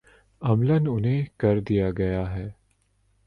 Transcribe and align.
عملا 0.41 0.75
انہیں 0.87 1.25
کر 1.37 1.59
دیا 1.59 1.89
گیا 1.91 2.35
ہے۔ 2.35 2.49